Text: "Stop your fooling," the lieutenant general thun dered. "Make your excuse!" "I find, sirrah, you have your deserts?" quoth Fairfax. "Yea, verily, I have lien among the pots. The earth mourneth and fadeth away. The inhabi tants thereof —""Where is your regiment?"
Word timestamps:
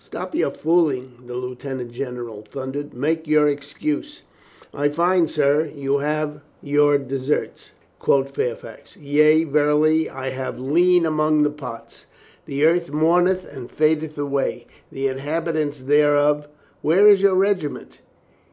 "Stop 0.00 0.34
your 0.34 0.50
fooling," 0.50 1.12
the 1.28 1.36
lieutenant 1.36 1.92
general 1.92 2.42
thun 2.42 2.72
dered. 2.72 2.92
"Make 2.92 3.28
your 3.28 3.46
excuse!" 3.46 4.24
"I 4.74 4.88
find, 4.88 5.30
sirrah, 5.30 5.68
you 5.68 5.98
have 5.98 6.40
your 6.60 6.98
deserts?" 6.98 7.70
quoth 8.00 8.30
Fairfax. 8.34 8.96
"Yea, 8.96 9.44
verily, 9.44 10.10
I 10.10 10.30
have 10.30 10.58
lien 10.58 11.06
among 11.06 11.44
the 11.44 11.50
pots. 11.50 12.06
The 12.46 12.64
earth 12.66 12.90
mourneth 12.90 13.44
and 13.46 13.70
fadeth 13.70 14.18
away. 14.18 14.66
The 14.90 15.06
inhabi 15.06 15.52
tants 15.52 15.82
thereof 15.84 16.48
—""Where 16.82 17.06
is 17.06 17.22
your 17.22 17.36
regiment?" 17.36 17.98